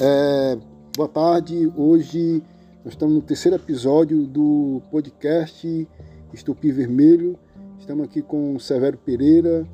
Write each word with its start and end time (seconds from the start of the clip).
É, 0.00 0.56
boa 0.96 1.08
tarde. 1.08 1.72
Hoje 1.76 2.40
nós 2.84 2.94
estamos 2.94 3.16
no 3.16 3.20
terceiro 3.20 3.56
episódio 3.56 4.28
do 4.28 4.80
podcast 4.92 5.88
Estupi 6.32 6.70
Vermelho. 6.70 7.36
Estamos 7.80 8.04
aqui 8.04 8.22
com 8.22 8.54
o 8.54 8.60
Severo 8.60 8.96
Pereira, 8.96 9.66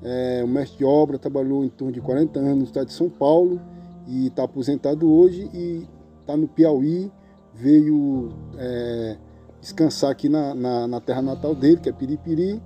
é, 0.00 0.40
um 0.44 0.46
mestre 0.46 0.78
de 0.78 0.84
obra, 0.84 1.18
trabalhou 1.18 1.64
em 1.64 1.68
torno 1.68 1.92
de 1.92 2.00
40 2.00 2.38
anos 2.38 2.58
no 2.58 2.64
estado 2.64 2.86
de 2.86 2.92
São 2.92 3.10
Paulo 3.10 3.60
e 4.06 4.28
está 4.28 4.44
aposentado 4.44 5.12
hoje 5.12 5.50
e 5.52 5.84
está 6.20 6.36
no 6.36 6.46
Piauí. 6.46 7.10
Veio 7.52 8.32
é, 8.58 9.16
descansar 9.60 10.12
aqui 10.12 10.28
na, 10.28 10.54
na, 10.54 10.86
na, 10.86 11.00
terra 11.00 11.22
natal 11.22 11.56
dele, 11.56 11.78
que 11.78 11.88
é 11.88 11.92
Piripiri. 11.92 12.62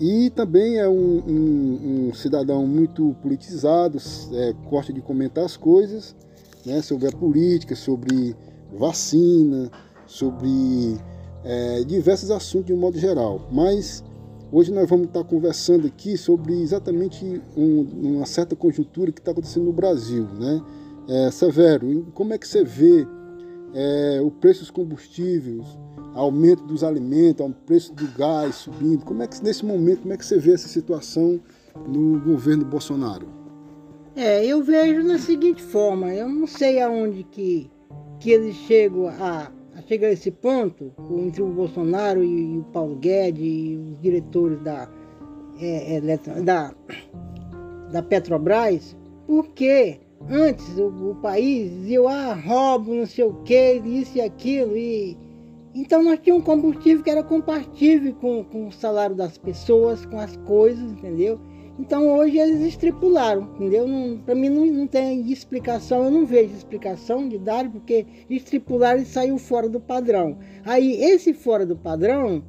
E 0.00 0.30
também 0.30 0.78
é 0.78 0.88
um, 0.88 1.22
um, 1.28 2.08
um 2.08 2.14
cidadão 2.14 2.66
muito 2.66 3.14
politizado, 3.22 3.98
é, 4.32 4.52
gosta 4.68 4.92
de 4.92 5.00
comentar 5.00 5.44
as 5.44 5.56
coisas 5.56 6.16
né, 6.64 6.82
sobre 6.82 7.08
a 7.08 7.12
política, 7.12 7.74
sobre 7.74 8.36
vacina, 8.78 9.70
sobre 10.06 10.98
é, 11.44 11.82
diversos 11.84 12.30
assuntos 12.30 12.66
de 12.66 12.72
um 12.72 12.76
modo 12.76 12.98
geral. 12.98 13.48
Mas 13.50 14.04
hoje 14.52 14.72
nós 14.72 14.88
vamos 14.88 15.06
estar 15.06 15.24
conversando 15.24 15.86
aqui 15.86 16.16
sobre 16.16 16.60
exatamente 16.60 17.40
um, 17.56 18.16
uma 18.16 18.26
certa 18.26 18.54
conjuntura 18.54 19.12
que 19.12 19.20
está 19.20 19.32
acontecendo 19.32 19.64
no 19.64 19.72
Brasil. 19.72 20.26
Né? 20.38 20.62
É, 21.08 21.30
Severo, 21.30 22.06
como 22.14 22.32
é 22.32 22.38
que 22.38 22.46
você 22.46 22.64
vê 22.64 23.06
é, 23.74 24.20
o 24.22 24.30
preço 24.30 24.60
dos 24.60 24.70
combustíveis, 24.70 25.64
aumento 26.14 26.64
dos 26.64 26.82
alimentos, 26.82 27.46
o 27.46 27.52
preço 27.52 27.94
do 27.94 28.06
gás 28.16 28.56
subindo? 28.56 29.04
Como 29.04 29.22
é 29.22 29.26
que 29.26 29.42
nesse 29.42 29.64
momento, 29.64 30.02
como 30.02 30.12
é 30.12 30.16
que 30.16 30.26
você 30.26 30.38
vê 30.38 30.52
essa 30.52 30.68
situação 30.68 31.40
no 31.86 32.20
governo 32.20 32.64
Bolsonaro? 32.64 33.39
É, 34.16 34.44
eu 34.44 34.62
vejo 34.62 35.06
da 35.06 35.18
seguinte 35.18 35.62
forma, 35.62 36.12
eu 36.12 36.28
não 36.28 36.46
sei 36.46 36.80
aonde 36.80 37.22
que, 37.22 37.70
que 38.18 38.32
eles 38.32 38.56
chegam 38.56 39.06
a, 39.06 39.52
a 39.76 39.82
chegar 39.82 40.08
a 40.08 40.12
esse 40.12 40.32
ponto, 40.32 40.92
entre 41.18 41.42
o 41.42 41.46
Bolsonaro 41.46 42.24
e, 42.24 42.54
e 42.54 42.58
o 42.58 42.64
Paulo 42.72 42.96
Guedes 42.96 43.40
e 43.40 43.76
os 43.76 44.00
diretores 44.00 44.60
da, 44.62 44.88
é, 45.60 45.96
é, 45.96 46.42
da, 46.42 46.74
da 47.92 48.02
Petrobras, 48.02 48.96
porque 49.28 50.00
antes 50.28 50.76
o, 50.76 50.88
o 51.10 51.14
país 51.16 51.70
dizia, 51.70 52.00
ah, 52.08 52.34
roubo, 52.34 52.92
não 52.92 53.06
sei 53.06 53.24
o 53.24 53.34
que, 53.44 53.74
isso 53.84 54.18
e 54.18 54.20
aquilo, 54.20 54.76
e 54.76 55.16
então 55.72 56.02
nós 56.02 56.18
tínhamos 56.18 56.42
um 56.42 56.46
combustível 56.46 57.04
que 57.04 57.10
era 57.10 57.22
compatível 57.22 58.12
com, 58.14 58.42
com 58.42 58.66
o 58.66 58.72
salário 58.72 59.14
das 59.14 59.38
pessoas, 59.38 60.04
com 60.04 60.18
as 60.18 60.36
coisas, 60.38 60.90
entendeu? 60.90 61.38
Então 61.80 62.14
hoje 62.14 62.36
eles 62.36 62.60
estripularam, 62.60 63.48
entendeu? 63.54 63.86
Para 64.26 64.34
mim 64.34 64.50
não, 64.50 64.66
não 64.66 64.86
tem 64.86 65.32
explicação, 65.32 66.04
eu 66.04 66.10
não 66.10 66.26
vejo 66.26 66.52
explicação 66.52 67.26
de 67.26 67.38
dar, 67.38 67.70
porque 67.70 68.04
estripularam 68.28 69.00
e 69.00 69.06
saiu 69.06 69.38
fora 69.38 69.66
do 69.66 69.80
padrão. 69.80 70.36
Aí 70.62 71.02
esse 71.02 71.32
fora 71.32 71.64
do 71.64 71.74
padrão 71.74 72.44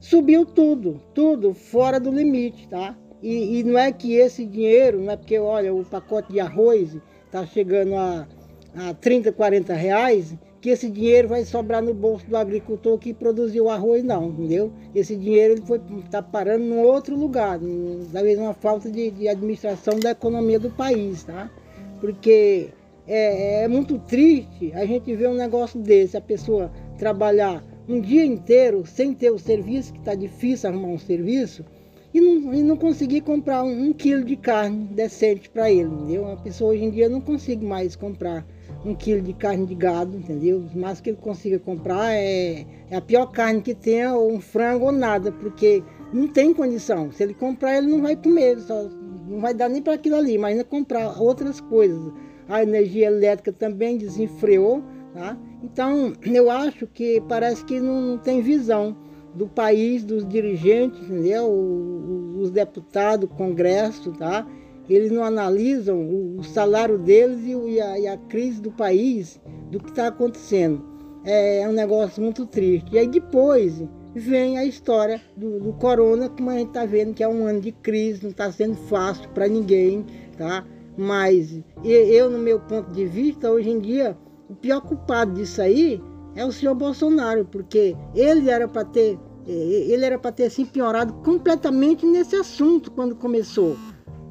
subiu 0.00 0.44
tudo, 0.44 1.00
tudo 1.14 1.54
fora 1.54 2.00
do 2.00 2.10
limite, 2.10 2.66
tá? 2.66 2.98
E, 3.22 3.60
e 3.60 3.62
não 3.62 3.78
é 3.78 3.92
que 3.92 4.14
esse 4.14 4.44
dinheiro, 4.44 5.00
não 5.00 5.12
é 5.12 5.16
porque, 5.16 5.38
olha, 5.38 5.72
o 5.72 5.84
pacote 5.84 6.32
de 6.32 6.40
arroz 6.40 6.96
está 7.26 7.46
chegando 7.46 7.94
a, 7.94 8.26
a 8.74 8.92
30, 8.94 9.30
40 9.30 9.72
reais, 9.72 10.34
que 10.64 10.70
esse 10.70 10.88
dinheiro 10.88 11.28
vai 11.28 11.44
sobrar 11.44 11.82
no 11.82 11.92
bolso 11.92 12.26
do 12.26 12.38
agricultor 12.38 12.96
que 12.96 13.12
produziu 13.12 13.68
arroz, 13.68 14.02
não, 14.02 14.30
entendeu? 14.30 14.72
Esse 14.94 15.14
dinheiro 15.14 15.52
ele 15.52 15.60
foi 15.60 15.78
está 16.02 16.22
parando 16.22 16.64
em 16.64 16.78
outro 16.78 17.14
lugar, 17.14 17.60
talvez 18.10 18.38
uma 18.38 18.54
falta 18.54 18.90
de, 18.90 19.10
de, 19.10 19.28
administração 19.28 20.00
da 20.00 20.12
economia 20.12 20.58
do 20.58 20.70
país, 20.70 21.22
tá? 21.22 21.50
Porque 22.00 22.68
é, 23.06 23.64
é 23.64 23.68
muito 23.68 23.98
triste 23.98 24.72
a 24.72 24.86
gente 24.86 25.14
ver 25.14 25.28
um 25.28 25.34
negócio 25.34 25.78
desse, 25.78 26.16
a 26.16 26.20
pessoa 26.22 26.72
trabalhar 26.96 27.62
um 27.86 28.00
dia 28.00 28.24
inteiro 28.24 28.86
sem 28.86 29.12
ter 29.12 29.30
o 29.30 29.38
serviço, 29.38 29.92
que 29.92 29.98
está 29.98 30.14
difícil 30.14 30.70
arrumar 30.70 30.88
um 30.88 30.98
serviço, 30.98 31.62
e 32.14 32.22
não, 32.22 32.54
e 32.54 32.62
não 32.62 32.78
conseguir 32.78 33.20
comprar 33.20 33.64
um, 33.64 33.88
um 33.88 33.92
quilo 33.92 34.24
de 34.24 34.34
carne 34.34 34.86
decente 34.86 35.50
para 35.50 35.70
ele, 35.70 35.90
entendeu? 35.90 36.22
Uma 36.22 36.38
pessoa 36.38 36.70
hoje 36.70 36.84
em 36.84 36.90
dia 36.90 37.06
não 37.06 37.20
consegue 37.20 37.66
mais 37.66 37.94
comprar 37.94 38.46
um 38.84 38.94
quilo 38.94 39.22
de 39.22 39.32
carne 39.32 39.66
de 39.66 39.74
gado, 39.74 40.16
entendeu? 40.16 40.58
O 40.58 40.78
mais 40.78 41.00
que 41.00 41.10
ele 41.10 41.16
consiga 41.16 41.58
comprar 41.58 42.12
é, 42.12 42.66
é 42.90 42.96
a 42.96 43.00
pior 43.00 43.26
carne 43.26 43.62
que 43.62 43.74
tem, 43.74 44.06
ou 44.06 44.30
um 44.30 44.40
frango 44.40 44.86
ou 44.86 44.92
nada, 44.92 45.32
porque 45.32 45.82
não 46.12 46.28
tem 46.28 46.52
condição. 46.52 47.10
Se 47.10 47.22
ele 47.22 47.34
comprar, 47.34 47.78
ele 47.78 47.86
não 47.86 48.02
vai 48.02 48.14
comer, 48.14 48.58
só, 48.60 48.88
não 49.28 49.40
vai 49.40 49.54
dar 49.54 49.68
nem 49.68 49.80
para 49.80 49.94
aquilo 49.94 50.16
ali, 50.16 50.36
mas 50.36 50.52
ainda 50.52 50.64
comprar 50.64 51.20
outras 51.20 51.60
coisas. 51.60 52.12
A 52.48 52.62
energia 52.62 53.06
elétrica 53.06 53.52
também 53.52 53.96
desenfreou, 53.96 54.82
tá? 55.14 55.36
Então, 55.62 56.12
eu 56.22 56.50
acho 56.50 56.86
que 56.86 57.22
parece 57.26 57.64
que 57.64 57.80
não, 57.80 58.00
não 58.02 58.18
tem 58.18 58.42
visão 58.42 58.94
do 59.34 59.48
país, 59.48 60.04
dos 60.04 60.28
dirigentes, 60.28 61.02
entendeu? 61.02 61.50
Os 62.38 62.50
deputados, 62.50 63.28
o 63.28 63.34
Congresso, 63.34 64.12
tá? 64.12 64.46
Eles 64.88 65.10
não 65.10 65.24
analisam 65.24 66.00
o, 66.36 66.42
salário 66.42 66.98
deles 66.98 67.40
e, 67.44 67.80
a, 67.80 67.98
e 67.98 68.06
a 68.06 68.16
crise 68.16 68.60
do 68.60 68.70
país, 68.70 69.40
do 69.70 69.78
que 69.78 69.90
está 69.90 70.08
acontecendo. 70.08 70.84
É, 71.24 71.62
é, 71.62 71.68
um 71.68 71.72
negócio 71.72 72.22
muito 72.22 72.44
triste. 72.46 72.92
E 72.92 72.98
aí 72.98 73.06
depois 73.06 73.82
vem 74.14 74.58
a 74.58 74.64
história 74.64 75.20
do, 75.36 75.58
do 75.58 75.72
corona, 75.72 76.28
como 76.28 76.50
a 76.50 76.58
gente 76.58 76.68
está 76.68 76.84
vendo 76.84 77.14
que 77.14 77.22
é 77.22 77.28
um 77.28 77.46
ano 77.46 77.60
de 77.60 77.72
crise, 77.72 78.22
não 78.22 78.30
está 78.30 78.52
sendo 78.52 78.76
fácil 78.76 79.28
para 79.30 79.48
ninguém, 79.48 80.04
tá? 80.36 80.64
Mas 80.96 81.58
eu, 81.82 82.30
no 82.30 82.38
meu 82.38 82.60
ponto 82.60 82.90
de 82.92 83.06
vista, 83.06 83.50
hoje 83.50 83.70
em 83.70 83.80
dia, 83.80 84.16
o 84.48 84.54
pior 84.54 84.80
culpado 84.82 85.32
disso 85.32 85.60
aí 85.60 86.00
é 86.36 86.44
o 86.44 86.52
senhor 86.52 86.74
Bolsonaro, 86.74 87.44
porque 87.46 87.96
ele 88.14 88.50
era 88.50 88.68
para 88.68 88.84
ter 88.84 89.18
ele 89.46 90.04
era 90.04 90.18
para 90.18 90.32
ter 90.32 90.50
se 90.50 90.62
empenhorado 90.62 91.12
completamente 91.22 92.06
nesse 92.06 92.34
assunto 92.34 92.90
quando 92.90 93.14
começou. 93.14 93.76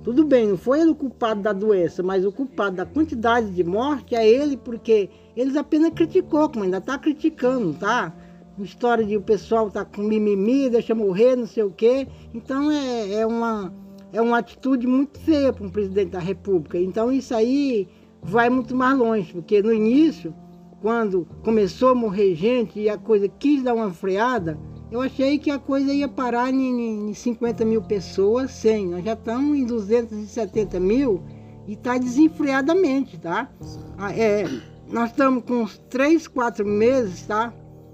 Tudo 0.04 0.26
bem, 0.26 0.50
não 0.50 0.58
foi 0.58 0.82
ele 0.82 0.92
o 0.92 0.96
culpado 0.96 1.42
da 1.42 1.54
doença, 1.54 2.04
mas 2.04 2.26
o 2.26 2.32
culpado 2.32 2.76
da 2.76 2.86
quantidade 2.86 3.50
de 3.52 3.64
morte 3.64 4.14
é 4.14 4.28
ele, 4.28 4.58
porque 4.58 5.10
eles 5.34 5.56
apenas 5.56 5.92
criticou, 5.92 6.50
como 6.50 6.66
ainda 6.66 6.80
está 6.80 6.98
criticando, 6.98 7.74
tá? 7.74 8.14
História 8.60 9.06
de 9.06 9.16
o 9.16 9.22
pessoal 9.22 9.72
tá 9.72 9.86
com 9.86 10.02
mimimi, 10.04 10.70
deixa 10.70 10.94
morrer, 10.94 11.38
não 11.38 11.48
sei 11.48 11.64
o 11.64 11.72
quê. 11.72 12.06
Então 12.34 12.70
é, 12.70 13.14
é, 13.14 13.26
uma, 13.26 13.74
é 14.12 14.22
uma 14.22 14.40
atitude 14.40 14.86
muito 14.86 15.20
feia 15.20 15.54
para 15.54 15.66
um 15.66 15.70
presidente 15.70 16.12
da 16.12 16.20
República. 16.20 16.78
Então 16.78 17.10
isso 17.10 17.34
aí 17.34 17.88
vai 18.22 18.50
muito 18.50 18.76
mais 18.76 18.98
longe, 18.98 19.32
porque 19.32 19.62
no 19.62 19.74
início, 19.74 20.36
quando 20.82 21.26
começou 21.44 21.90
a 21.90 21.96
morrer 21.96 22.36
gente 22.36 22.78
e 22.78 22.90
a 22.90 22.98
coisa 22.98 23.30
quis 23.30 23.64
dar 23.64 23.74
uma 23.74 23.90
freada, 23.92 24.60
eu 24.94 25.02
achei 25.02 25.40
que 25.40 25.50
a 25.50 25.58
coisa 25.58 25.92
ia 25.92 26.08
parar 26.08 26.54
em, 26.54 27.10
em 27.10 27.14
50 27.16 27.66
mil 27.66 27.82
pessoas, 27.82 28.52
100. 28.52 28.90
Nós 28.90 29.04
já 29.04 29.14
estamos 29.14 29.58
em 29.58 29.66
270 29.66 30.80
mil 30.80 31.20
e 31.66 31.74
está 31.74 31.98
desenfreadamente, 31.98 33.18
tá? 33.18 33.50
Ah, 33.98 34.16
é, 34.16 34.48
nós 34.88 35.10
estamos 35.10 35.46
com 35.46 35.64
uns 35.64 35.80
3, 35.90 36.28
4 36.28 36.64
meses, 36.64 37.26
tá? 37.26 37.52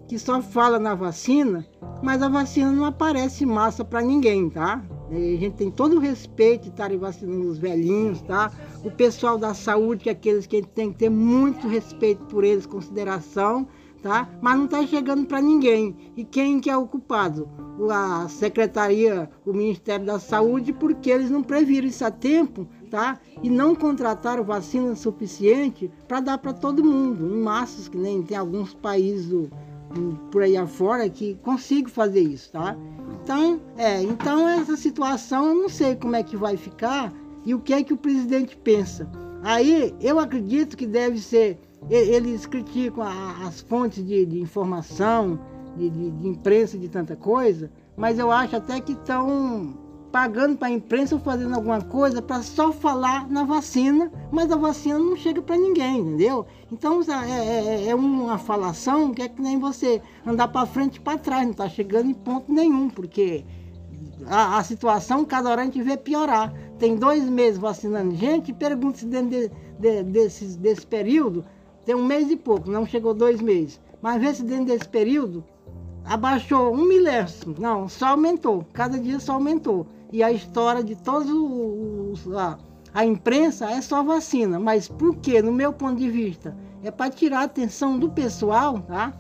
Que 0.10 0.20
só 0.20 0.42
fala 0.42 0.78
na 0.78 0.94
vacina, 0.94 1.66
mas 2.04 2.22
a 2.22 2.28
vacina 2.28 2.70
não 2.70 2.84
aparece 2.84 3.46
massa 3.46 3.86
para 3.86 4.02
ninguém, 4.02 4.50
tá? 4.50 4.84
A 5.10 5.14
gente 5.14 5.54
tem 5.54 5.72
todo 5.72 5.96
o 5.96 6.00
respeito 6.00 6.64
de 6.64 6.70
estarem 6.72 6.98
vacinando 6.98 7.48
os 7.48 7.58
velhinhos, 7.58 8.22
tá? 8.24 8.52
O 8.84 8.92
pessoal 8.92 9.38
da 9.38 9.54
saúde, 9.54 10.04
que 10.04 10.10
é 10.10 10.12
aqueles 10.12 10.46
que 10.46 10.58
a 10.58 10.60
gente 10.60 10.72
tem 10.72 10.92
que 10.92 10.98
ter 10.98 11.10
muito 11.10 11.66
respeito 11.66 12.26
por 12.26 12.44
eles, 12.44 12.66
consideração, 12.66 13.70
tá? 14.02 14.30
Mas 14.42 14.58
não 14.58 14.66
está 14.66 14.86
chegando 14.86 15.26
para 15.26 15.42
ninguém. 15.42 15.96
E 16.16 16.24
quem 16.24 16.60
que 16.60 16.70
é 16.70 16.78
o 16.78 16.88
culpado? 16.88 17.50
A 17.90 18.28
Secretaria, 18.28 19.30
o 19.46 19.54
Ministério 19.54 20.06
da 20.06 20.20
Saúde, 20.20 20.74
porque 20.74 21.10
eles 21.10 21.30
não 21.30 21.42
previram 21.42 21.88
isso 21.88 22.04
a 22.04 22.12
tempo, 22.12 22.68
tá? 22.90 23.20
E 23.42 23.50
não 23.50 23.74
contrataram 23.74 24.44
vacina 24.44 24.96
suficiente 24.96 25.90
para 26.08 26.20
dar 26.20 26.38
para 26.38 26.54
todo 26.54 26.84
mundo, 26.84 27.26
em 27.26 27.42
massas, 27.42 27.88
que 27.88 27.98
nem 27.98 28.22
tem 28.22 28.38
alguns 28.38 28.74
países 28.74 29.28
do, 29.28 29.50
por 30.30 30.44
aí 30.44 30.56
afora 30.58 31.10
que 31.10 31.36
consigam 31.42 31.90
fazer 31.90 32.22
isso, 32.22 32.52
tá? 32.52 32.76
Então, 33.24 33.62
é, 33.78 34.02
então 34.04 34.48
essa 34.48 34.76
situação 34.76 35.48
eu 35.48 35.56
não 35.56 35.70
sei 35.70 35.96
como 35.96 36.16
é 36.16 36.24
que 36.24 36.38
vai 36.38 36.58
ficar 36.58 37.14
e 37.46 37.54
o 37.54 37.60
que 37.60 37.74
é 37.74 37.84
que 37.84 37.94
o 37.94 37.98
presidente 37.98 38.58
pensa. 38.58 39.10
Aí 39.42 39.96
eu 40.02 40.20
acredito 40.20 40.76
que 40.76 40.86
deve 40.86 41.20
ser 41.20 41.60
eles 41.90 42.46
criticam 42.46 43.04
as 43.04 43.62
fontes 43.62 44.06
de, 44.06 44.26
de 44.26 44.40
informação, 44.40 45.40
de, 45.78 45.90
de, 45.90 46.12
de, 46.12 46.28
imprensa, 46.28 46.78
de 46.78 46.90
tanta 46.90 47.16
coisa, 47.16 47.72
mas 47.96 48.20
eu 48.20 48.32
acho 48.32 48.56
até 48.56 48.80
que 48.80 48.94
estão 48.94 49.78
pagando 50.12 50.58
para 50.58 50.70
a 50.70 50.72
imprensa 50.72 51.16
ou 51.16 51.22
fazendo 51.22 51.56
alguma 51.56 51.82
coisa 51.82 52.22
para 52.22 52.42
só 52.42 52.72
falar 52.72 53.30
na 53.30 53.44
vacina, 53.44 54.12
mas 54.32 54.52
a 54.52 54.56
vacina 54.56 54.98
não 54.98 55.16
chega 55.16 55.42
para 55.42 55.58
ninguém, 55.58 56.00
entendeu? 56.00 56.48
Então 56.72 57.02
é, 57.02 57.32
é, 57.32 57.66
é, 57.66 57.90
é, 57.90 57.96
uma 57.96 58.38
falação 58.38 59.14
que 59.14 59.22
é 59.22 59.30
que 59.30 59.42
nem 59.42 59.60
você 59.60 60.02
andar 60.26 60.48
para 60.48 60.66
frente 60.66 60.96
e 60.96 61.00
para 61.00 61.18
trás, 61.18 61.44
não 61.44 61.52
está 61.52 61.70
chegando 61.70 62.10
em 62.10 62.14
ponto 62.14 62.52
nenhum, 62.52 62.90
porque 62.90 63.46
a, 64.26 64.58
a, 64.58 64.64
situação 64.64 65.24
cada 65.24 65.50
hora 65.50 65.62
a 65.62 65.66
gente 65.66 65.82
vê 65.82 65.96
piorar. 65.96 66.54
tem 66.80 66.96
dois 66.96 67.24
meses 67.24 67.60
vacinando 67.60 68.16
gente, 68.16 68.52
pergunta 68.52 68.98
se 68.98 69.06
dentro 69.06 69.30
de, 69.30 69.52
de, 69.80 70.04
desse, 70.04 70.58
desse 70.58 70.86
período, 70.86 71.46
tem 71.86 71.96
um 71.96 72.06
mês 72.06 72.30
e 72.30 72.36
pouco, 72.36 72.70
não 72.70 72.86
chegou 72.86 73.14
dois 73.14 73.42
meses. 73.42 73.80
Mas 74.02 74.22
vê 74.22 74.34
se 74.34 74.44
dentro 74.44 74.66
desse 74.66 74.88
período 74.88 75.44
abaixou 76.06 76.74
um 76.74 76.86
milésimo. 76.86 77.56
Não, 77.60 77.88
só 77.88 78.08
aumentou. 78.08 78.66
Cada 78.74 78.98
dia 78.98 79.20
só 79.20 79.34
aumentou. 79.34 79.86
E 80.12 80.24
a 80.24 80.32
história 80.32 80.84
de 80.84 80.96
todos 80.96 81.30
os. 81.30 82.32
A, 82.36 82.58
a 82.94 83.06
imprensa 83.06 83.70
é 83.70 83.82
só 83.82 84.04
vacina. 84.04 84.60
Mas 84.60 84.88
por 84.88 85.16
quê? 85.18 85.42
No 85.42 85.52
meu 85.52 85.72
ponto 85.72 85.98
de 85.98 86.10
vista, 86.10 86.56
é 86.84 86.90
para 86.90 87.12
tirar 87.12 87.42
a 87.42 87.44
atenção 87.44 88.00
do 88.00 88.10
pessoal, 88.10 88.80
tá? 88.80 89.14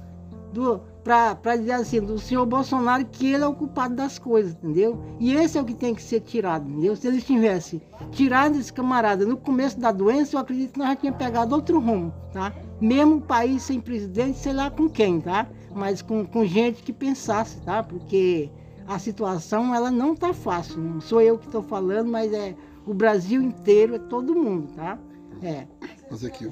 Do, 0.53 0.81
para 1.03 1.55
dizer 1.55 1.71
assim, 1.71 2.01
do 2.01 2.19
senhor 2.19 2.45
Bolsonaro 2.45 3.05
que 3.05 3.33
ele 3.33 3.43
é 3.43 3.47
o 3.47 3.53
culpado 3.53 3.95
das 3.95 4.19
coisas, 4.19 4.53
entendeu? 4.53 4.99
E 5.19 5.33
esse 5.33 5.57
é 5.57 5.61
o 5.61 5.65
que 5.65 5.73
tem 5.73 5.95
que 5.95 6.03
ser 6.03 6.19
tirado, 6.21 6.69
entendeu? 6.69 6.95
Se 6.95 7.07
eles 7.07 7.23
tivessem 7.23 7.81
tirado 8.11 8.57
esse 8.57 8.71
camarada 8.71 9.25
no 9.25 9.37
começo 9.37 9.79
da 9.79 9.91
doença, 9.91 10.35
eu 10.35 10.39
acredito 10.41 10.73
que 10.73 10.79
nós 10.79 10.89
já 10.89 10.95
tínhamos 10.95 11.23
pegado 11.23 11.55
outro 11.55 11.79
rumo, 11.79 12.13
tá? 12.33 12.53
Mesmo 12.81 13.15
o 13.15 13.21
país 13.21 13.63
sem 13.63 13.79
presidente, 13.79 14.37
sei 14.37 14.53
lá 14.53 14.69
com 14.69 14.89
quem, 14.89 15.21
tá? 15.21 15.47
Mas 15.73 16.01
com, 16.01 16.25
com 16.25 16.45
gente 16.45 16.83
que 16.83 16.93
pensasse, 16.93 17.59
tá? 17.61 17.81
Porque 17.81 18.49
a 18.87 18.97
situação, 18.97 19.73
ela 19.73 19.91
não 19.91 20.15
tá 20.15 20.33
fácil. 20.33 20.79
Não 20.79 20.99
sou 20.99 21.21
eu 21.21 21.37
que 21.37 21.45
estou 21.45 21.61
falando, 21.61 22.09
mas 22.09 22.33
é 22.33 22.55
o 22.85 22.93
Brasil 22.93 23.41
inteiro, 23.41 23.95
é 23.95 23.99
todo 23.99 24.35
mundo, 24.35 24.67
tá? 24.75 24.97
É. 25.43 25.65
Mas 26.09 26.25
aqui, 26.25 26.49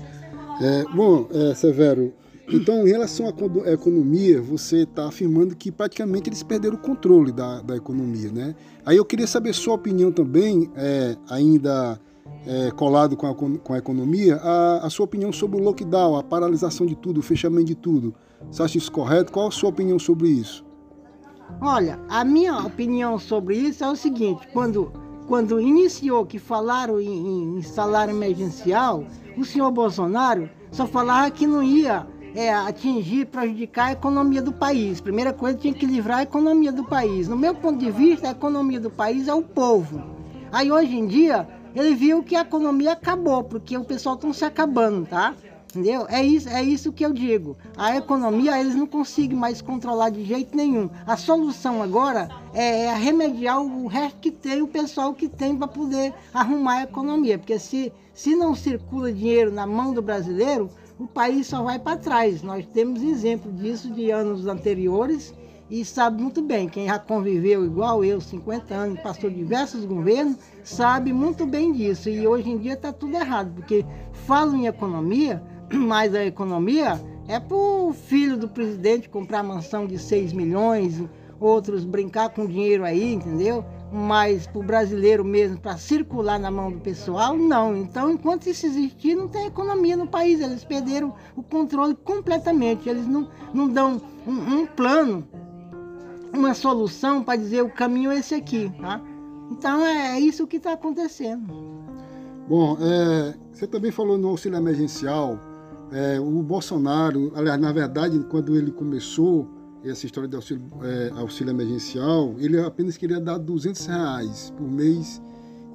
é, 0.61 0.83
bom, 0.95 1.27
é, 1.31 1.55
Severo, 1.55 2.13
então, 2.49 2.87
em 2.87 2.91
relação 2.91 3.25
à 3.27 3.71
economia, 3.71 4.41
você 4.41 4.83
está 4.83 5.07
afirmando 5.07 5.55
que 5.55 5.69
praticamente 5.69 6.29
eles 6.29 6.41
perderam 6.41 6.75
o 6.75 6.79
controle 6.79 7.31
da, 7.31 7.61
da 7.61 7.75
economia, 7.75 8.31
né? 8.31 8.55
Aí 8.85 8.95
eu 8.95 9.03
queria 9.03 9.27
saber 9.27 9.53
sua 9.53 9.73
opinião 9.73 10.13
também, 10.13 10.71
é, 10.75 11.17
ainda 11.29 11.99
é, 12.45 12.71
colado 12.71 13.17
com 13.17 13.27
a, 13.27 13.35
com 13.35 13.73
a 13.73 13.77
economia, 13.77 14.37
a, 14.37 14.85
a, 14.85 14.89
sua 14.89 15.03
opinião 15.03 15.33
sobre 15.33 15.59
o 15.59 15.63
lockdown, 15.63 16.15
a 16.15 16.23
paralisação 16.23 16.85
de 16.85 16.95
tudo, 16.95 17.19
o 17.19 17.23
fechamento 17.23 17.65
de 17.65 17.75
tudo. 17.75 18.15
Você 18.49 18.63
acha 18.63 18.77
isso 18.77 18.91
correto? 18.91 19.31
Qual 19.31 19.47
a 19.47 19.51
sua 19.51 19.69
opinião 19.69 19.99
sobre 19.99 20.29
isso? 20.29 20.65
Olha, 21.61 21.99
a 22.07 22.23
minha 22.23 22.57
opinião 22.59 23.19
sobre 23.19 23.57
isso 23.57 23.83
é 23.83 23.89
o 23.89 23.95
seguinte: 23.95 24.47
quando, 24.53 24.93
quando 25.27 25.59
iniciou 25.59 26.25
que 26.25 26.39
falaram 26.39 26.99
em, 27.01 27.57
em 27.57 27.61
salário 27.61 28.15
emergencial, 28.15 29.03
o 29.37 29.43
senhor 29.43 29.71
Bolsonaro 29.71 30.49
só 30.71 30.87
falava 30.87 31.29
que 31.31 31.45
não 31.45 31.61
ia 31.61 32.07
é, 32.37 32.53
atingir, 32.53 33.25
prejudicar 33.25 33.87
a 33.87 33.91
economia 33.93 34.43
do 34.43 34.53
país. 34.53 35.01
Primeira 35.01 35.33
coisa, 35.33 35.57
tinha 35.57 35.73
que 35.73 35.87
livrar 35.87 36.19
a 36.19 36.23
economia 36.23 36.71
do 36.71 36.83
país. 36.83 37.27
No 37.27 37.35
meu 37.35 37.55
ponto 37.55 37.79
de 37.79 37.89
vista, 37.89 38.27
a 38.27 38.31
economia 38.31 38.79
do 38.79 38.91
país 38.91 39.27
é 39.27 39.33
o 39.33 39.41
povo. 39.41 40.03
Aí 40.51 40.71
hoje 40.71 40.95
em 40.95 41.07
dia, 41.07 41.47
ele 41.75 41.95
viu 41.95 42.21
que 42.21 42.35
a 42.35 42.41
economia 42.41 42.91
acabou, 42.91 43.43
porque 43.43 43.75
o 43.75 43.83
pessoal 43.83 44.13
está 44.13 44.31
se 44.31 44.45
acabando, 44.45 45.07
tá? 45.07 45.33
Entendeu? 45.71 46.05
É 46.09 46.23
isso, 46.23 46.47
é 46.47 46.61
isso 46.61 46.93
que 46.93 47.03
eu 47.03 47.11
digo. 47.11 47.57
A 47.75 47.97
economia 47.97 48.59
eles 48.59 48.75
não 48.75 48.85
conseguem 48.85 49.35
mais 49.35 49.59
controlar 49.59 50.11
de 50.11 50.23
jeito 50.23 50.55
nenhum. 50.55 50.91
A 51.07 51.17
solução 51.17 51.81
agora 51.81 52.29
é, 52.53 52.85
é 52.85 52.93
remediar 52.93 53.59
o 53.59 53.87
resto 53.87 54.19
que 54.19 54.29
tem, 54.29 54.61
o 54.61 54.67
pessoal 54.67 55.11
que 55.15 55.27
tem 55.27 55.57
para 55.57 55.67
poder 55.67 56.13
arrumar 56.31 56.75
a 56.75 56.83
economia. 56.83 57.39
Porque 57.39 57.57
se, 57.57 57.91
se 58.13 58.35
não 58.35 58.53
circula 58.53 59.11
dinheiro 59.11 59.51
na 59.51 59.65
mão 59.65 59.91
do 59.91 60.03
brasileiro, 60.03 60.69
o 60.99 61.07
país 61.07 61.47
só 61.47 61.61
vai 61.63 61.79
para 61.79 61.97
trás. 61.97 62.41
Nós 62.41 62.65
temos 62.65 63.01
exemplo 63.01 63.51
disso 63.51 63.89
de 63.91 64.11
anos 64.11 64.47
anteriores 64.47 65.33
e 65.69 65.83
sabe 65.83 66.21
muito 66.21 66.41
bem, 66.41 66.69
quem 66.69 66.87
já 66.87 66.97
conviveu 66.97 67.65
igual 67.65 68.03
eu, 68.03 68.21
50 68.21 68.73
anos, 68.73 68.99
passou 69.01 69.29
diversos 69.29 69.83
governos, 69.83 70.37
sabe 70.63 71.11
muito 71.11 71.45
bem 71.45 71.73
disso. 71.73 72.09
E 72.09 72.25
hoje 72.25 72.49
em 72.49 72.57
dia 72.57 72.73
está 72.73 72.93
tudo 72.93 73.15
errado, 73.15 73.51
porque 73.53 73.85
falam 74.25 74.55
em 74.55 74.67
economia, 74.67 75.43
mas 75.71 76.15
a 76.15 76.25
economia 76.25 77.01
é 77.27 77.39
para 77.39 77.57
o 77.57 77.91
filho 77.93 78.37
do 78.37 78.47
presidente 78.47 79.09
comprar 79.09 79.43
mansão 79.43 79.85
de 79.85 79.99
6 79.99 80.31
milhões, 80.31 81.03
outros 81.39 81.83
brincar 81.83 82.29
com 82.29 82.45
dinheiro 82.45 82.85
aí, 82.85 83.13
entendeu? 83.13 83.65
Mas 83.91 84.45
para 84.45 84.59
o 84.59 84.63
brasileiro 84.63 85.23
mesmo, 85.23 85.57
para 85.59 85.77
circular 85.77 86.37
na 86.37 86.51
mão 86.51 86.71
do 86.71 86.79
pessoal, 86.79 87.37
não. 87.37 87.75
Então, 87.75 88.11
enquanto 88.11 88.47
isso 88.47 88.65
existir, 88.65 89.15
não 89.15 89.27
tem 89.27 89.47
economia 89.47 89.95
no 89.95 90.07
país. 90.07 90.41
Eles 90.41 90.63
perderam 90.63 91.13
o 91.35 91.43
controle 91.43 91.95
completamente. 91.95 92.89
Eles 92.89 93.07
não, 93.07 93.29
não 93.53 93.69
dão 93.69 94.01
um, 94.27 94.31
um 94.31 94.65
plano, 94.65 95.25
uma 96.33 96.53
solução 96.53 97.23
para 97.23 97.37
dizer 97.37 97.63
o 97.63 97.69
caminho 97.69 98.11
é 98.11 98.19
esse 98.19 98.35
aqui. 98.35 98.69
Tá? 98.81 99.01
Então, 99.51 99.85
é, 99.85 100.17
é 100.17 100.19
isso 100.19 100.45
que 100.45 100.57
está 100.57 100.73
acontecendo. 100.73 101.47
Bom, 102.47 102.77
é, 102.81 103.35
você 103.51 103.67
também 103.67 103.91
falou 103.91 104.17
no 104.17 104.29
auxílio 104.29 104.57
emergencial. 104.57 105.39
É, 105.91 106.19
o 106.19 106.43
Bolsonaro, 106.43 107.31
aliás, 107.35 107.59
na 107.59 107.71
verdade, 107.71 108.19
quando 108.29 108.55
ele 108.57 108.71
começou 108.71 109.47
essa 109.83 110.05
história 110.05 110.27
de 110.27 110.35
auxílio, 110.35 110.63
é, 110.81 111.11
auxílio 111.19 111.51
emergencial, 111.51 112.35
ele 112.37 112.59
apenas 112.59 112.97
queria 112.97 113.19
dar 113.19 113.37
200 113.37 113.85
reais 113.85 114.53
por 114.57 114.69
mês 114.69 115.21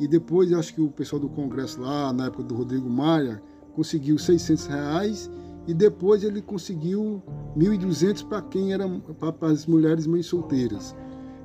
e 0.00 0.08
depois 0.08 0.52
acho 0.52 0.74
que 0.74 0.80
o 0.80 0.90
pessoal 0.90 1.20
do 1.20 1.28
Congresso 1.28 1.80
lá, 1.80 2.12
na 2.12 2.26
época 2.26 2.42
do 2.42 2.54
Rodrigo 2.54 2.88
Maia, 2.88 3.42
conseguiu 3.74 4.18
600 4.18 4.66
reais 4.66 5.30
e 5.66 5.72
depois 5.72 6.24
ele 6.24 6.42
conseguiu 6.42 7.22
1.200 7.56 8.26
para 8.26 8.42
quem 8.42 8.72
era 8.72 8.88
para 8.88 9.48
as 9.48 9.66
mulheres 9.66 10.06
mães 10.06 10.26
solteiras. 10.26 10.94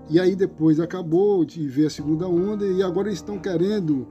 E 0.09 0.19
aí 0.19 0.35
depois 0.35 0.79
acabou 0.79 1.43
de 1.43 1.67
ver 1.67 1.87
a 1.87 1.89
segunda 1.89 2.27
onda 2.27 2.65
e 2.65 2.81
agora 2.81 3.09
eles 3.09 3.19
estão 3.19 3.37
querendo 3.37 4.07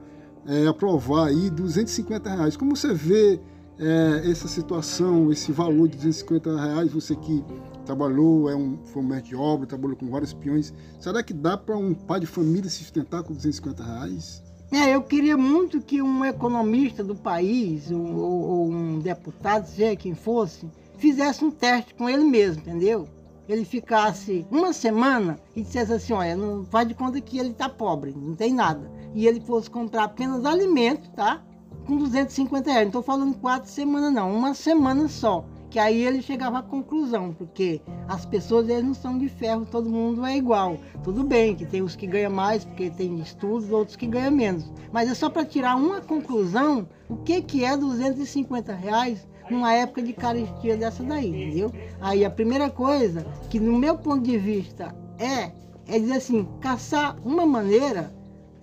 é, 0.46 0.66
aprovar 0.66 1.28
aí 1.28 1.50
250 1.50 2.30
reais. 2.30 2.56
Como 2.56 2.76
você 2.76 2.92
vê 2.92 3.40
é, 3.78 4.30
essa 4.30 4.46
situação, 4.46 5.32
esse 5.32 5.52
valor 5.52 5.88
de 5.88 5.96
250 5.96 6.56
reais, 6.56 6.92
você 6.92 7.16
que 7.16 7.42
trabalhou, 7.86 8.50
é 8.50 8.56
um, 8.56 8.76
foi 8.84 9.02
um 9.02 9.06
mestre 9.06 9.30
de 9.30 9.36
obra, 9.36 9.66
trabalhou 9.66 9.96
com 9.96 10.10
vários 10.10 10.34
peões. 10.34 10.74
Será 11.00 11.22
que 11.22 11.32
dá 11.32 11.56
para 11.56 11.76
um 11.76 11.94
pai 11.94 12.20
de 12.20 12.26
família 12.26 12.68
se 12.68 12.78
sustentar 12.78 13.22
com 13.22 13.32
250 13.32 13.82
reais? 13.82 14.42
É, 14.70 14.94
eu 14.94 15.02
queria 15.02 15.36
muito 15.36 15.80
que 15.80 16.02
um 16.02 16.24
economista 16.24 17.02
do 17.02 17.14
país, 17.14 17.90
ou, 17.90 18.04
ou 18.04 18.68
um 18.68 18.98
deputado, 18.98 19.66
seja 19.66 19.94
quem 19.94 20.14
fosse, 20.14 20.68
fizesse 20.98 21.44
um 21.44 21.50
teste 21.50 21.94
com 21.94 22.10
ele 22.10 22.24
mesmo, 22.24 22.60
entendeu? 22.62 23.08
Ele 23.48 23.64
ficasse 23.64 24.44
uma 24.50 24.72
semana 24.72 25.38
e 25.54 25.62
dissesse 25.62 25.92
assim, 25.92 26.12
olha, 26.12 26.36
não 26.36 26.64
faz 26.64 26.88
de 26.88 26.94
conta 26.94 27.20
que 27.20 27.38
ele 27.38 27.50
está 27.50 27.68
pobre, 27.68 28.12
não 28.12 28.34
tem 28.34 28.52
nada. 28.52 28.90
E 29.14 29.24
ele 29.24 29.40
fosse 29.40 29.70
comprar 29.70 30.04
apenas 30.04 30.44
alimento, 30.44 31.08
tá? 31.10 31.40
Com 31.86 31.96
250 31.96 32.68
reais. 32.68 32.86
Não 32.86 32.88
estou 32.88 33.02
falando 33.04 33.38
quatro 33.38 33.70
semanas, 33.70 34.12
não, 34.12 34.34
uma 34.34 34.52
semana 34.52 35.06
só 35.06 35.44
que 35.76 35.80
aí 35.80 36.06
ele 36.06 36.22
chegava 36.22 36.60
à 36.60 36.62
conclusão, 36.62 37.34
porque 37.34 37.82
as 38.08 38.24
pessoas 38.24 38.66
eles 38.66 38.82
não 38.82 38.94
são 38.94 39.18
de 39.18 39.28
ferro, 39.28 39.66
todo 39.66 39.90
mundo 39.90 40.24
é 40.24 40.34
igual. 40.34 40.78
Tudo 41.04 41.22
bem 41.22 41.54
que 41.54 41.66
tem 41.66 41.82
os 41.82 41.94
que 41.94 42.06
ganham 42.06 42.32
mais 42.32 42.64
porque 42.64 42.88
tem 42.88 43.20
estudos, 43.20 43.70
outros 43.70 43.94
que 43.94 44.06
ganham 44.06 44.32
menos. 44.32 44.72
Mas 44.90 45.10
é 45.10 45.12
só 45.12 45.28
para 45.28 45.44
tirar 45.44 45.76
uma 45.76 46.00
conclusão, 46.00 46.88
o 47.10 47.16
que, 47.18 47.42
que 47.42 47.62
é 47.62 47.76
250 47.76 48.72
reais 48.72 49.28
numa 49.50 49.74
época 49.74 50.00
de 50.00 50.14
caristia 50.14 50.78
dessa 50.78 51.04
daí, 51.04 51.28
entendeu? 51.28 51.70
Aí 52.00 52.24
a 52.24 52.30
primeira 52.30 52.70
coisa, 52.70 53.26
que 53.50 53.60
no 53.60 53.78
meu 53.78 53.98
ponto 53.98 54.22
de 54.22 54.38
vista 54.38 54.96
é, 55.18 55.52
é 55.86 55.98
dizer 55.98 56.14
assim, 56.14 56.48
caçar 56.58 57.18
uma 57.22 57.44
maneira 57.44 58.10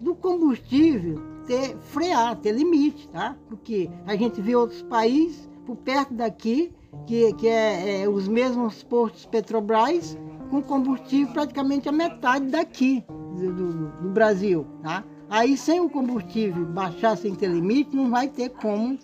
do 0.01 0.15
combustível 0.15 1.21
ter 1.45 1.77
frear, 1.77 2.35
ter 2.37 2.53
limite, 2.53 3.07
tá? 3.09 3.37
Porque 3.47 3.87
a 4.07 4.15
gente 4.15 4.41
vê 4.41 4.55
outros 4.55 4.81
países 4.81 5.47
por 5.63 5.75
perto 5.75 6.15
daqui 6.15 6.73
que, 7.05 7.33
que 7.33 7.47
é, 7.47 8.03
é, 8.03 8.09
os 8.09 8.27
mesmos 8.27 8.83
postos 8.83 9.25
Petrobras 9.25 10.17
com 10.49 10.61
combustível 10.61 11.33
praticamente 11.33 11.89
a 11.89 11.91
metade 11.91 12.47
daqui 12.47 13.03
do, 13.07 13.53
do, 13.53 13.87
do, 14.01 14.09
Brasil. 14.09 14.65
Tá? 14.81 15.03
Aí 15.29 15.57
sem 15.57 15.79
o 15.79 15.89
combustível 15.89 16.65
baixar 16.65 17.17
sem 17.17 17.33
ter 17.33 17.47
limite, 17.47 17.95
não 17.95 18.09
vai 18.09 18.27
ter 18.27 18.49
como 18.49 18.97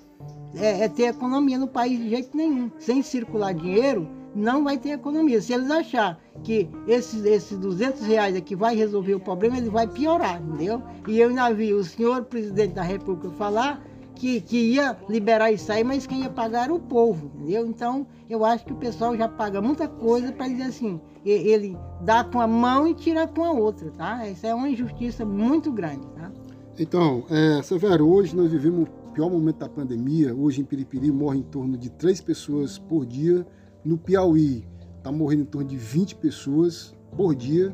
é, 0.56 0.86
é 0.86 0.90
ter 0.90 1.04
economia 1.04 1.58
no 1.58 1.68
país 1.68 2.00
de 2.00 2.10
jeito 2.10 2.36
nenhum. 2.36 2.72
Sem 2.78 3.02
circular 3.02 3.54
dinheiro, 3.54 4.08
não 4.36 4.64
vai 4.64 4.78
ter 4.78 4.92
economia. 4.92 5.42
Se 5.42 5.54
eles 5.54 5.70
achar 5.70 6.20
que 6.44 6.70
esses, 6.88 7.26
esses 7.26 7.58
200 7.58 8.02
reais 8.04 8.36
aqui 8.36 8.56
vai 8.56 8.76
resolver 8.76 9.16
o 9.16 9.20
problema, 9.20 9.58
ele 9.58 9.70
vai 9.70 9.88
piorar, 9.88 10.42
entendeu? 10.42 10.82
E 11.08 11.20
eu 11.20 11.30
ainda 11.30 11.54
vi 11.54 11.74
o 11.74 11.84
senhor 11.84 12.24
presidente 12.26 12.74
da 12.74 12.84
República 12.84 13.32
falar 13.32 13.84
que, 14.20 14.42
que 14.42 14.58
ia 14.74 14.98
liberar 15.08 15.50
isso 15.50 15.72
aí, 15.72 15.82
mas 15.82 16.06
quem 16.06 16.24
ia 16.24 16.30
pagar 16.30 16.66
era 16.66 16.74
o 16.74 16.80
povo, 16.80 17.32
entendeu? 17.36 17.66
Então, 17.66 18.06
eu 18.30 18.44
acho 18.44 18.66
que 18.66 18.74
o 18.74 18.76
pessoal 18.76 19.16
já 19.16 19.30
paga 19.30 19.62
muita 19.62 19.88
coisa 19.88 20.32
para 20.34 20.50
dizer 20.50 20.64
assim, 20.64 21.00
ele 21.26 21.78
dá 22.02 22.22
com 22.22 22.42
a 22.42 22.48
mão 22.48 22.86
e 22.86 22.94
tira 22.94 23.26
com 23.26 23.46
a 23.46 23.52
outra, 23.52 23.90
tá? 23.92 24.28
Isso 24.28 24.46
é 24.46 24.54
uma 24.54 24.70
injustiça 24.70 25.26
muito 25.26 25.72
grande, 25.72 26.06
tá? 26.08 26.30
Então, 26.78 27.24
é, 27.30 27.62
Severo, 27.64 28.10
hoje 28.10 28.36
nós 28.36 28.52
vivemos 28.52 28.90
o 28.90 29.12
pior 29.14 29.30
momento 29.30 29.60
da 29.60 29.70
pandemia. 29.70 30.36
Hoje 30.36 30.62
em 30.62 30.66
Piripiri 30.66 31.12
morre 31.12 31.40
em 31.40 31.44
torno 31.44 31.78
de 31.78 31.90
três 31.90 32.20
pessoas 32.20 32.78
por 32.78 33.06
dia. 33.06 33.48
No 33.86 33.98
Piauí 33.98 34.68
está 34.98 35.12
morrendo 35.12 35.44
em 35.44 35.46
torno 35.46 35.68
de 35.68 35.78
20 35.78 36.16
pessoas 36.16 36.94
por 37.16 37.34
dia. 37.34 37.74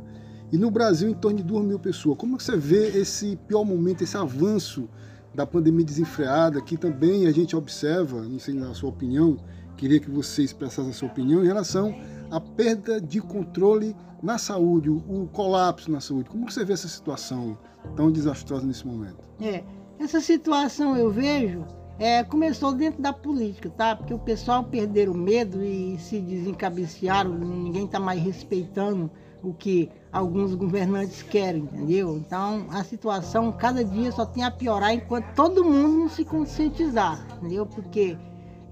E 0.52 0.58
no 0.58 0.70
Brasil, 0.70 1.10
em 1.10 1.14
torno 1.14 1.38
de 1.38 1.44
2 1.44 1.66
mil 1.66 1.80
pessoas. 1.80 2.18
Como 2.18 2.40
você 2.40 2.56
vê 2.56 3.00
esse 3.00 3.36
pior 3.48 3.66
momento, 3.66 4.04
esse 4.04 4.16
avanço 4.16 4.88
da 5.36 5.46
pandemia 5.46 5.86
desenfreada, 5.86 6.62
que 6.62 6.77
também 6.77 7.27
a 7.27 7.32
gente 7.32 7.56
observa, 7.56 8.22
não 8.24 8.39
sei 8.39 8.54
na 8.54 8.74
sua 8.74 8.89
opinião, 8.89 9.38
queria 9.75 10.00
que 10.00 10.10
você 10.10 10.44
expressasse 10.44 10.89
a 10.89 10.94
sua 10.94 11.10
opinião 11.10 11.44
em 11.44 11.48
relação 11.48 11.94
à 12.32 12.39
perda 12.39 13.01
de 13.01 13.20
controle 13.20 13.96
na 14.24 14.38
saúde, 14.38 14.89
o 14.89 15.30
colapso 15.32 15.92
na 15.92 16.00
saúde. 16.00 16.30
Como 16.30 16.50
você 16.50 16.63
vê 16.63 16.74
essa 16.74 16.88
situação 16.88 17.58
tão 17.96 18.12
desastrosa 18.12 18.65
nesse 18.65 18.88
momento? 18.88 19.18
É, 19.42 19.63
essa 20.00 20.22
situação 20.22 20.96
eu 20.96 21.12
vejo 21.12 21.65
é, 21.98 22.24
começou 22.24 22.74
dentro 22.74 23.01
da 23.01 23.13
política, 23.13 23.70
tá? 23.70 23.96
Porque 23.96 24.13
o 24.13 24.20
pessoal 24.20 24.63
perderam 24.63 25.13
o 25.13 25.18
medo 25.18 25.63
e 25.63 25.98
se 25.98 26.20
desencabecearam, 26.20 27.34
ninguém 27.34 27.86
está 27.86 28.00
mais 28.00 28.22
respeitando 28.22 29.10
o 29.44 29.54
que 29.54 29.89
alguns 30.12 30.56
governantes 30.56 31.22
querem, 31.22 31.63
entendeu? 31.63 32.18
Então 32.18 32.65
a 32.70 32.84
situação 32.84 33.51
cada 33.51 33.84
dia 33.84 34.12
só 34.12 34.25
tem 34.25 34.44
a 34.44 34.51
piorar 34.51 34.94
enquanto 34.94 35.34
todo 35.36 35.63
mundo 35.63 36.00
não 36.00 36.10
se 36.10 36.24
conscientizar, 36.24 37.25
entendeu? 37.38 37.65
Porque 37.65 38.18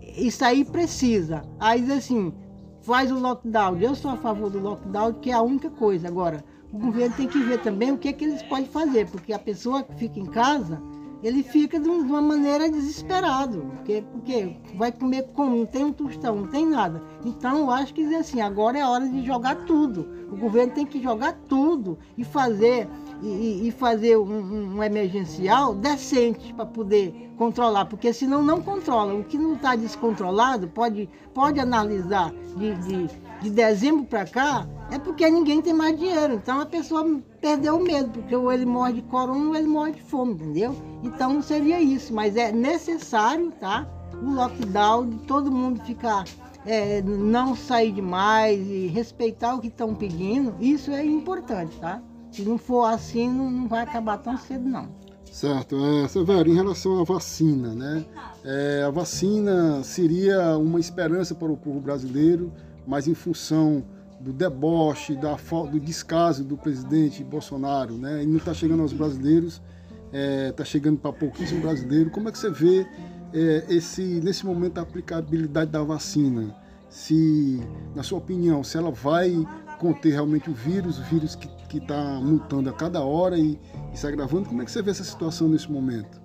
isso 0.01 0.43
aí 0.43 0.63
precisa. 0.63 1.43
Aí 1.59 1.91
assim, 1.91 2.33
faz 2.81 3.11
o 3.11 3.19
lockdown. 3.19 3.77
Eu 3.79 3.95
sou 3.95 4.11
a 4.11 4.17
favor 4.17 4.49
do 4.49 4.59
lockdown, 4.59 5.13
que 5.13 5.31
é 5.31 5.33
a 5.33 5.41
única 5.41 5.69
coisa. 5.69 6.07
Agora, 6.07 6.43
o 6.71 6.77
governo 6.77 7.15
tem 7.15 7.27
que 7.27 7.39
ver 7.39 7.59
também 7.61 7.91
o 7.91 7.97
que, 7.97 8.09
é 8.09 8.13
que 8.13 8.25
eles 8.25 8.43
podem 8.43 8.65
fazer, 8.65 9.07
porque 9.09 9.31
a 9.33 9.39
pessoa 9.39 9.83
que 9.83 9.93
fica 9.95 10.19
em 10.19 10.25
casa 10.25 10.81
ele 11.23 11.41
fica 11.41 11.79
de 11.79 11.87
uma 11.87 12.21
maneira 12.21 12.69
desesperado, 12.69 13.61
porque, 13.75 14.03
porque 14.11 14.57
vai 14.75 14.91
comer 14.91 15.23
como? 15.33 15.55
Não 15.55 15.65
tem 15.65 15.85
um 15.85 15.93
tostão, 15.93 16.35
não 16.35 16.47
tem 16.47 16.65
nada. 16.65 17.01
Então 17.23 17.59
eu 17.59 17.71
acho 17.71 17.93
que 17.93 18.03
assim, 18.15 18.41
agora 18.41 18.77
é 18.77 18.85
hora 18.85 19.07
de 19.07 19.25
jogar 19.25 19.55
tudo. 19.65 20.05
O 20.29 20.35
governo 20.35 20.73
tem 20.73 20.85
que 20.85 21.01
jogar 21.01 21.33
tudo 21.47 21.97
e 22.17 22.23
fazer 22.23 22.89
e, 23.21 23.67
e 23.67 23.71
fazer 23.71 24.17
um, 24.17 24.75
um, 24.75 24.83
emergencial 24.83 25.73
decente 25.73 26.53
para 26.53 26.65
poder 26.65 27.31
controlar, 27.37 27.85
porque 27.85 28.11
senão 28.11 28.43
não 28.43 28.61
controla. 28.61 29.13
O 29.13 29.23
que 29.23 29.37
não 29.37 29.53
está 29.53 29.75
descontrolado 29.75 30.67
pode, 30.67 31.09
pode 31.33 31.59
analisar 31.59 32.33
de, 32.57 32.75
de, 32.75 33.09
de 33.43 33.49
dezembro 33.49 34.05
para 34.05 34.25
cá, 34.25 34.65
é 34.89 34.97
porque 34.97 35.29
ninguém 35.29 35.61
tem 35.61 35.73
mais 35.73 35.97
dinheiro. 35.99 36.35
Então 36.35 36.61
a 36.61 36.65
pessoa 36.65 37.21
perdeu 37.41 37.75
o 37.75 37.83
medo, 37.83 38.09
porque 38.09 38.35
ou 38.35 38.51
ele 38.51 38.65
morre 38.65 38.93
de 38.93 39.01
corona 39.03 39.49
ou 39.49 39.55
ele 39.55 39.67
morre 39.67 39.91
de 39.91 40.01
fome, 40.01 40.33
entendeu? 40.33 40.75
Então 41.03 41.41
seria 41.41 41.81
isso, 41.81 42.13
mas 42.13 42.37
é 42.37 42.51
necessário, 42.51 43.51
tá? 43.59 43.87
O 44.13 44.33
lockdown, 44.33 45.09
de 45.09 45.17
todo 45.27 45.51
mundo 45.51 45.81
ficar 45.83 46.23
é, 46.65 47.01
não 47.01 47.55
sair 47.55 47.91
demais 47.91 48.65
e 48.69 48.87
respeitar 48.87 49.55
o 49.55 49.59
que 49.59 49.67
estão 49.67 49.93
pedindo, 49.93 50.55
isso 50.61 50.91
é 50.91 51.05
importante, 51.05 51.77
tá? 51.79 52.01
Se 52.31 52.41
não 52.43 52.57
for 52.57 52.85
assim, 52.85 53.29
não, 53.29 53.51
não 53.51 53.67
vai 53.67 53.83
acabar 53.83 54.17
tão 54.17 54.37
cedo, 54.37 54.67
não. 54.67 54.87
Certo. 55.29 55.75
É, 55.83 56.07
Severo, 56.07 56.49
em 56.49 56.53
relação 56.53 57.01
à 57.01 57.03
vacina, 57.03 57.73
né? 57.73 58.05
É, 58.45 58.83
a 58.87 58.91
vacina 58.91 59.83
seria 59.83 60.57
uma 60.57 60.79
esperança 60.79 61.33
para 61.35 61.51
o 61.51 61.57
povo 61.57 61.79
brasileiro, 61.79 62.53
mas 62.85 63.07
em 63.07 63.13
função 63.13 63.83
do 64.19 64.31
deboche, 64.31 65.15
da, 65.15 65.35
do 65.69 65.79
descaso 65.79 66.43
do 66.43 66.57
presidente 66.57 67.23
Bolsonaro, 67.23 67.97
né? 67.97 68.23
E 68.23 68.25
não 68.25 68.37
está 68.37 68.53
chegando 68.53 68.81
aos 68.81 68.93
brasileiros, 68.93 69.61
está 70.05 70.17
é, 70.17 70.51
tá 70.51 70.63
chegando 70.63 70.97
para 70.97 71.11
pouquíssimo 71.11 71.61
brasileiro. 71.61 72.09
Como 72.09 72.29
é 72.29 72.31
que 72.31 72.37
você 72.37 72.49
vê 72.49 72.87
é, 73.33 73.65
esse, 73.69 74.01
nesse 74.23 74.45
momento 74.45 74.77
a 74.77 74.81
aplicabilidade 74.81 75.71
da 75.71 75.83
vacina? 75.83 76.55
Se, 76.89 77.59
na 77.95 78.03
sua 78.03 78.19
opinião, 78.19 78.63
se 78.63 78.77
ela 78.77 78.91
vai 78.91 79.45
conter 79.79 80.11
realmente 80.13 80.49
o 80.49 80.53
vírus, 80.53 80.99
o 80.99 81.03
vírus 81.03 81.35
que 81.35 81.77
está 81.77 82.21
mutando 82.21 82.69
a 82.69 82.73
cada 82.73 83.01
hora 83.01 83.37
e, 83.37 83.59
e 83.91 83.97
se 83.97 84.05
agravando. 84.05 84.47
Como 84.47 84.61
é 84.61 84.65
que 84.65 84.71
você 84.71 84.81
vê 84.81 84.91
essa 84.91 85.03
situação 85.03 85.47
nesse 85.47 85.71
momento? 85.71 86.21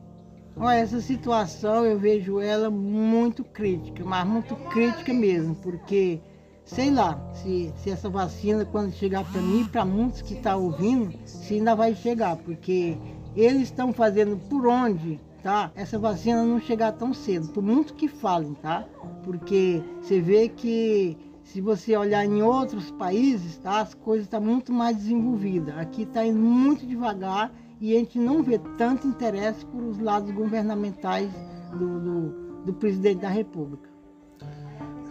Olha, 0.56 0.76
essa 0.76 1.00
situação 1.00 1.86
eu 1.86 1.98
vejo 1.98 2.40
ela 2.40 2.68
muito 2.70 3.42
crítica, 3.44 4.04
mas 4.04 4.26
muito 4.26 4.54
crítica 4.70 5.12
mesmo, 5.12 5.54
porque 5.54 6.20
sei 6.68 6.90
lá 6.90 7.18
se, 7.32 7.72
se 7.76 7.90
essa 7.90 8.08
vacina, 8.08 8.64
quando 8.64 8.92
chegar 8.92 9.24
para 9.24 9.40
mim, 9.40 9.64
para 9.64 9.84
muitos 9.84 10.22
que 10.22 10.34
estão 10.34 10.52
tá 10.52 10.56
ouvindo, 10.56 11.12
se 11.24 11.54
ainda 11.54 11.74
vai 11.74 11.94
chegar, 11.94 12.36
porque 12.36 12.96
eles 13.34 13.62
estão 13.62 13.92
fazendo 13.92 14.36
por 14.48 14.66
onde, 14.66 15.18
tá? 15.42 15.72
Essa 15.74 15.98
vacina 15.98 16.44
não 16.44 16.60
chegar 16.60 16.92
tão 16.92 17.14
cedo, 17.14 17.48
por 17.48 17.62
muito 17.62 17.94
que 17.94 18.06
falem, 18.06 18.54
tá? 18.54 18.86
Porque 19.24 19.82
você 20.00 20.20
vê 20.20 20.48
que 20.48 21.16
se 21.42 21.62
você 21.62 21.96
olhar 21.96 22.24
em 22.26 22.42
outros 22.42 22.90
países, 22.90 23.56
tá, 23.56 23.80
as 23.80 23.94
coisas 23.94 24.26
estão 24.26 24.40
tá 24.40 24.46
muito 24.46 24.70
mais 24.70 24.96
desenvolvidas. 24.98 25.76
Aqui 25.78 26.02
está 26.02 26.24
indo 26.24 26.38
muito 26.38 26.86
devagar 26.86 27.50
e 27.80 27.96
a 27.96 27.98
gente 27.98 28.18
não 28.18 28.42
vê 28.42 28.58
tanto 28.76 29.06
interesse 29.06 29.64
por 29.64 29.82
os 29.82 29.98
lados 29.98 30.30
governamentais 30.32 31.30
do, 31.72 32.00
do, 32.00 32.64
do 32.66 32.74
presidente 32.74 33.22
da 33.22 33.30
República. 33.30 33.87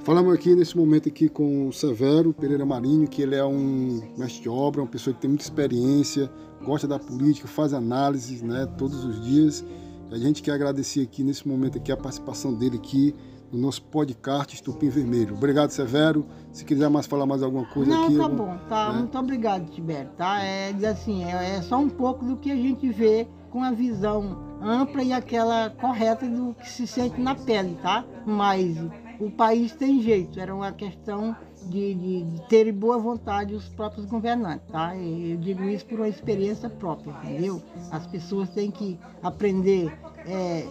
Falamos 0.07 0.33
aqui 0.33 0.55
nesse 0.55 0.77
momento 0.77 1.09
aqui 1.09 1.27
com 1.27 1.67
o 1.67 1.73
Severo 1.73 2.31
Pereira 2.33 2.65
Marinho, 2.65 3.09
que 3.09 3.21
ele 3.21 3.35
é 3.35 3.43
um 3.43 4.01
mestre 4.17 4.43
de 4.43 4.47
obra, 4.47 4.79
uma 4.79 4.87
pessoa 4.87 5.13
que 5.13 5.19
tem 5.19 5.29
muita 5.29 5.43
experiência, 5.43 6.31
gosta 6.63 6.87
da 6.87 6.97
política, 6.97 7.45
faz 7.45 7.73
análises 7.73 8.41
né, 8.41 8.65
todos 8.77 9.03
os 9.03 9.21
dias. 9.21 9.65
A 10.09 10.17
gente 10.17 10.41
quer 10.41 10.53
agradecer 10.53 11.01
aqui 11.01 11.25
nesse 11.25 11.45
momento 11.45 11.77
aqui 11.77 11.91
a 11.91 11.97
participação 11.97 12.53
dele 12.53 12.77
aqui 12.77 13.13
no 13.51 13.59
nosso 13.59 13.81
podcast 13.81 14.55
Estupim 14.55 14.87
Vermelho. 14.87 15.35
Obrigado, 15.35 15.71
Severo. 15.71 16.25
Se 16.53 16.63
quiser 16.63 16.89
mais 16.89 17.05
falar 17.05 17.25
mais 17.25 17.43
alguma 17.43 17.65
coisa 17.65 17.91
Não, 17.91 18.05
aqui. 18.05 18.13
Não, 18.13 18.29
tá 18.29 18.33
bom, 18.33 18.57
tá. 18.69 18.93
Né? 18.93 18.99
Muito 18.99 19.17
obrigado, 19.17 19.69
Tibério. 19.71 20.11
Tá? 20.15 20.41
É, 20.41 20.69
assim, 20.89 21.25
é, 21.25 21.57
é, 21.57 21.61
só 21.61 21.77
um 21.79 21.89
pouco 21.89 22.23
do 22.23 22.37
que 22.37 22.49
a 22.49 22.55
gente 22.55 22.87
vê 22.87 23.27
com 23.49 23.61
a 23.61 23.71
visão 23.71 24.37
ampla 24.61 25.03
e 25.03 25.11
aquela 25.11 25.69
correta 25.69 26.25
do 26.29 26.53
que 26.53 26.69
se 26.69 26.87
sente 26.87 27.19
na 27.19 27.35
pele, 27.35 27.77
tá? 27.83 28.05
Mas 28.25 28.77
o 29.19 29.31
país 29.31 29.73
tem 29.73 30.01
jeito, 30.01 30.39
era 30.39 30.53
uma 30.53 30.71
questão 30.71 31.35
de, 31.63 31.93
de, 31.95 32.23
de 32.23 32.47
ter 32.47 32.71
boa 32.71 32.97
vontade 32.97 33.55
os 33.55 33.67
próprios 33.69 34.05
governantes, 34.05 34.67
tá? 34.71 34.95
Eu 34.95 35.37
digo 35.37 35.63
isso 35.63 35.85
por 35.85 35.99
uma 35.99 36.07
experiência 36.07 36.69
própria, 36.69 37.11
entendeu? 37.23 37.61
As 37.91 38.05
pessoas 38.07 38.49
têm 38.49 38.71
que 38.71 38.97
aprender 39.21 39.91
é, 40.25 40.67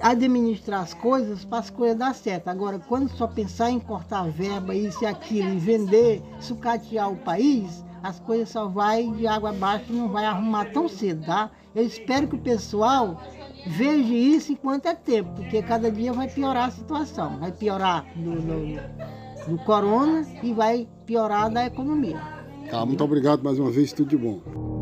administrar 0.00 0.82
as 0.82 0.94
coisas 0.94 1.44
para 1.44 1.58
as 1.58 1.70
coisas 1.70 1.98
dar 1.98 2.14
certo. 2.14 2.48
Agora, 2.48 2.78
quando 2.78 3.08
só 3.08 3.26
pensar 3.26 3.70
em 3.70 3.80
cortar 3.80 4.28
verba, 4.28 4.74
isso 4.74 5.04
e 5.04 5.06
aquilo, 5.06 5.54
e 5.54 5.58
vender, 5.58 6.22
sucatear 6.40 7.10
o 7.10 7.16
país, 7.16 7.84
as 8.02 8.20
coisas 8.20 8.50
só 8.50 8.66
vai 8.68 9.08
de 9.12 9.26
água 9.26 9.50
abaixo 9.50 9.86
e 9.88 9.92
não 9.92 10.08
vai 10.08 10.26
arrumar 10.26 10.66
tão 10.66 10.88
cedo, 10.88 11.24
tá? 11.24 11.50
Eu 11.74 11.86
espero 11.86 12.28
que 12.28 12.34
o 12.36 12.38
pessoal 12.38 13.20
veja 13.66 14.14
isso 14.14 14.52
enquanto 14.52 14.86
é 14.86 14.94
tempo, 14.94 15.30
porque 15.34 15.62
cada 15.62 15.90
dia 15.90 16.12
vai 16.12 16.28
piorar 16.28 16.68
a 16.68 16.70
situação. 16.70 17.38
Vai 17.38 17.50
piorar 17.50 18.04
do, 18.14 19.50
do 19.50 19.58
corona 19.64 20.26
e 20.42 20.52
vai 20.52 20.86
piorar 21.06 21.50
da 21.50 21.66
economia. 21.66 22.20
Tá, 22.70 22.84
muito 22.84 23.02
obrigado 23.02 23.42
mais 23.42 23.58
uma 23.58 23.70
vez, 23.70 23.92
tudo 23.92 24.10
de 24.10 24.16
bom. 24.16 24.73